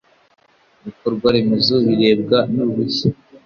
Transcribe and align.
Bikorwaremezo 0.83 1.75
birebwa 1.85 2.39
n 2.53 2.55
uruhushya 2.61 3.09